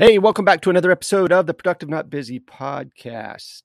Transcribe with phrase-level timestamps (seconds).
[0.00, 3.64] Hey, welcome back to another episode of the Productive Not Busy podcast.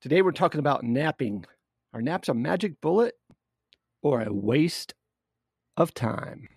[0.00, 1.44] Today we're talking about napping.
[1.92, 3.12] Are naps a magic bullet
[4.02, 4.94] or a waste
[5.76, 6.48] of time?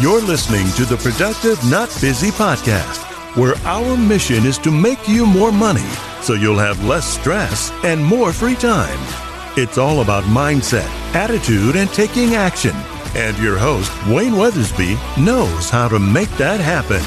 [0.00, 3.00] You're listening to the Productive Not Busy podcast,
[3.36, 5.88] where our mission is to make you more money
[6.20, 8.98] so you'll have less stress and more free time.
[9.56, 12.74] It's all about mindset, attitude, and taking action.
[13.14, 17.02] And your host, Wayne Weathersby, knows how to make that happen.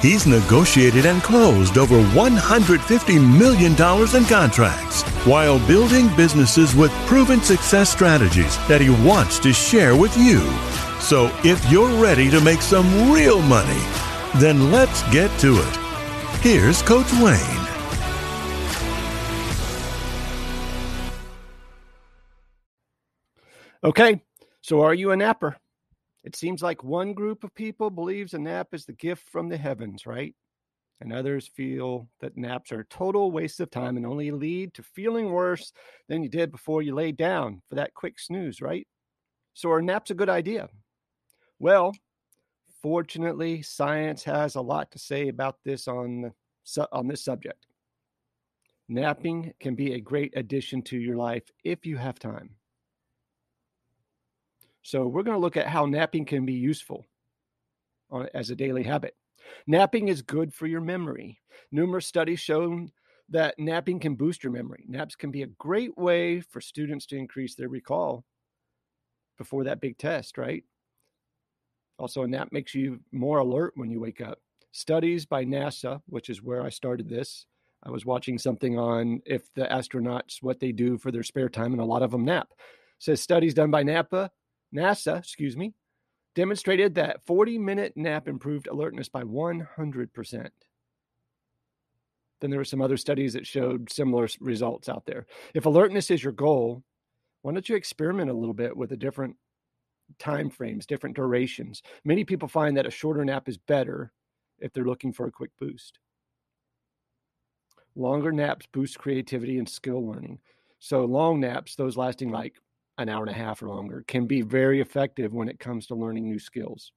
[0.00, 7.90] He's negotiated and closed over $150 million in contracts while building businesses with proven success
[7.90, 10.40] strategies that he wants to share with you.
[11.00, 13.80] So if you're ready to make some real money,
[14.36, 15.76] then let's get to it.
[16.40, 17.66] Here's Coach Wayne.
[23.82, 24.20] Okay,
[24.66, 25.56] so are you a napper?
[26.24, 29.56] It seems like one group of people believes a nap is the gift from the
[29.56, 30.34] heavens, right?
[31.00, 34.82] And others feel that naps are a total waste of time and only lead to
[34.82, 35.72] feeling worse
[36.08, 38.88] than you did before you laid down for that quick snooze, right?
[39.54, 40.68] So are naps a good idea?
[41.60, 41.94] Well,
[42.82, 46.32] fortunately, science has a lot to say about this on,
[46.90, 47.68] on this subject.
[48.88, 52.50] Napping can be a great addition to your life if you have time.
[54.86, 57.06] So we're going to look at how napping can be useful
[58.32, 59.16] as a daily habit.
[59.66, 61.40] Napping is good for your memory.
[61.72, 62.86] Numerous studies show
[63.30, 64.84] that napping can boost your memory.
[64.86, 68.24] Naps can be a great way for students to increase their recall
[69.38, 70.62] before that big test, right?
[71.98, 74.38] Also, a nap makes you more alert when you wake up.
[74.70, 77.46] Studies by NASA, which is where I started this,
[77.82, 81.72] I was watching something on if the astronauts what they do for their spare time,
[81.72, 82.50] and a lot of them nap.
[82.52, 82.58] It
[83.00, 84.30] says studies done by NAPA
[84.74, 85.74] NASA, excuse me,
[86.34, 90.48] demonstrated that 40 minute nap improved alertness by 100%.
[92.40, 95.26] Then there were some other studies that showed similar results out there.
[95.54, 96.82] If alertness is your goal,
[97.42, 99.36] why don't you experiment a little bit with the different
[100.18, 101.82] time frames, different durations?
[102.04, 104.12] Many people find that a shorter nap is better
[104.58, 105.98] if they're looking for a quick boost.
[107.94, 110.38] Longer naps boost creativity and skill learning.
[110.78, 112.56] So long naps, those lasting like
[112.98, 115.94] an hour and a half or longer can be very effective when it comes to
[115.94, 116.92] learning new skills.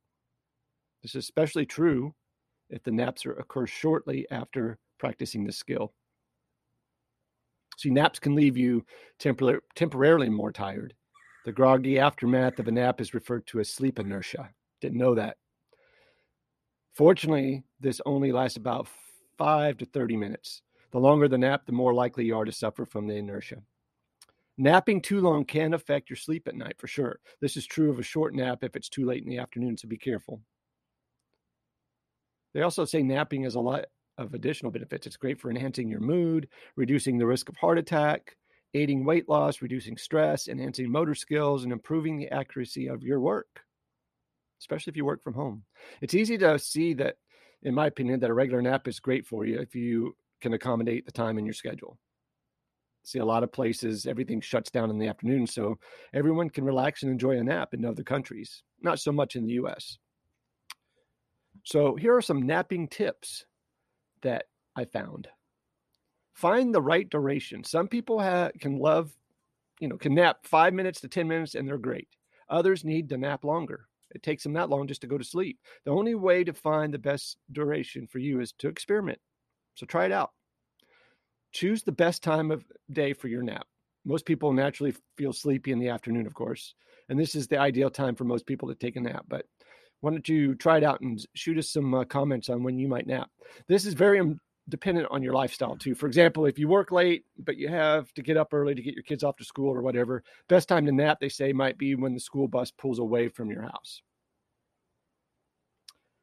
[1.01, 2.13] This is especially true
[2.69, 5.93] if the naps are, occur shortly after practicing the skill.
[7.77, 8.85] See, naps can leave you
[9.19, 10.93] tempor- temporarily more tired.
[11.45, 14.49] The groggy aftermath of a nap is referred to as sleep inertia.
[14.81, 15.37] Didn't know that.
[16.93, 18.87] Fortunately, this only lasts about
[19.37, 20.61] 5 to 30 minutes.
[20.91, 23.61] The longer the nap, the more likely you are to suffer from the inertia.
[24.61, 27.21] Napping too long can affect your sleep at night for sure.
[27.39, 29.87] This is true of a short nap if it's too late in the afternoon, so
[29.87, 30.41] be careful.
[32.53, 33.85] They also say napping has a lot
[34.17, 35.07] of additional benefits.
[35.07, 38.35] It's great for enhancing your mood, reducing the risk of heart attack,
[38.73, 43.61] aiding weight loss, reducing stress, enhancing motor skills, and improving the accuracy of your work,
[44.59, 45.63] especially if you work from home.
[46.01, 47.15] It's easy to see that,
[47.63, 51.05] in my opinion, that a regular nap is great for you if you can accommodate
[51.05, 51.97] the time in your schedule
[53.09, 55.77] see a lot of places everything shuts down in the afternoon so
[56.13, 59.53] everyone can relax and enjoy a nap in other countries not so much in the
[59.53, 59.97] us
[61.63, 63.45] so here are some napping tips
[64.21, 65.27] that i found.
[66.33, 67.63] Find the right duration.
[67.63, 69.11] Some people have, can love
[69.79, 72.07] you know can nap five minutes to ten minutes and they're great.
[72.49, 73.87] Others need to nap longer.
[74.15, 75.59] It takes them that long just to go to sleep.
[75.85, 79.19] The only way to find the best duration for you is to experiment.
[79.75, 80.31] So try it out
[81.51, 83.67] choose the best time of day for your nap.
[84.05, 86.73] Most people naturally feel sleepy in the afternoon, of course,
[87.09, 89.25] and this is the ideal time for most people to take a nap.
[89.27, 89.45] But
[90.01, 92.87] why don't you try it out and shoot us some uh, comments on when you
[92.87, 93.29] might nap?
[93.67, 94.39] This is very um,
[94.69, 95.95] dependent on your lifestyle too.
[95.95, 98.93] For example, if you work late but you have to get up early to get
[98.93, 101.95] your kids off to school or whatever, best time to nap they say might be
[101.95, 104.01] when the school bus pulls away from your house.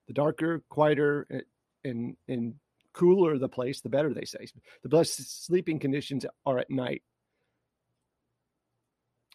[0.07, 1.41] The darker, quieter, eh,
[1.85, 2.55] and and
[2.97, 4.47] cooler the place, the better, they say.
[4.83, 7.03] The best sleeping conditions are at night.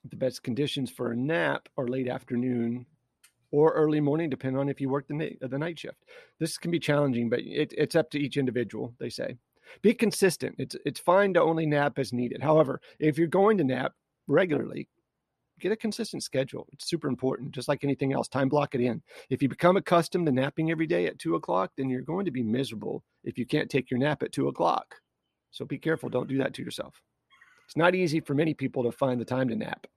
[0.09, 2.87] The best conditions for a nap are late afternoon
[3.51, 6.03] or early morning, depending on if you work the, the night shift.
[6.39, 9.37] This can be challenging, but it, it's up to each individual, they say.
[9.81, 10.55] Be consistent.
[10.57, 12.41] It's, it's fine to only nap as needed.
[12.41, 13.93] However, if you're going to nap
[14.27, 14.87] regularly,
[15.61, 16.67] get a consistent schedule.
[16.73, 18.27] It's super important, just like anything else.
[18.27, 19.01] Time block it in.
[19.29, 22.31] If you become accustomed to napping every day at two o'clock, then you're going to
[22.31, 24.95] be miserable if you can't take your nap at two o'clock.
[25.51, 26.09] So be careful.
[26.09, 27.01] Don't do that to yourself.
[27.67, 29.87] It's not easy for many people to find the time to nap.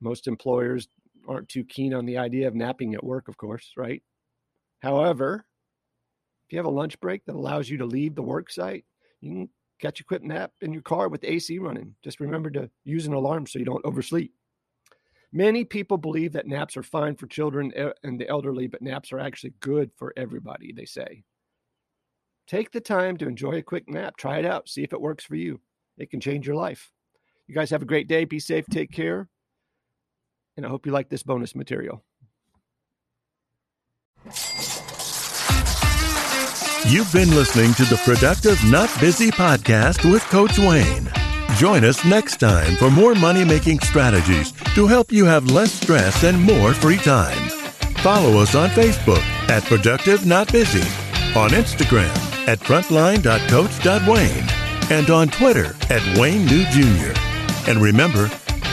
[0.00, 0.88] Most employers
[1.28, 4.02] aren't too keen on the idea of napping at work, of course, right?
[4.80, 5.46] However,
[6.44, 8.84] if you have a lunch break that allows you to leave the work site,
[9.20, 9.48] you can
[9.80, 11.94] catch a quick nap in your car with AC running.
[12.02, 14.32] Just remember to use an alarm so you don't oversleep.
[15.32, 19.18] Many people believe that naps are fine for children and the elderly, but naps are
[19.18, 21.24] actually good for everybody, they say.
[22.46, 24.16] Take the time to enjoy a quick nap.
[24.18, 24.68] Try it out.
[24.68, 25.60] See if it works for you.
[25.96, 26.90] It can change your life.
[27.46, 28.24] You guys have a great day.
[28.26, 28.66] Be safe.
[28.70, 29.28] Take care.
[30.56, 32.04] And I hope you like this bonus material.
[36.86, 41.21] You've been listening to the Productive Not Busy podcast with Coach Wayne.
[41.56, 46.24] Join us next time for more money making strategies to help you have less stress
[46.24, 47.48] and more free time.
[47.98, 50.80] Follow us on Facebook at Productive Not Busy,
[51.38, 52.10] on Instagram
[52.48, 54.48] at frontline.coach.wayne,
[54.90, 57.12] and on Twitter at Wayne New Jr.
[57.68, 58.28] And remember,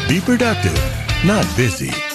[0.07, 0.81] be productive,
[1.25, 2.08] not busy.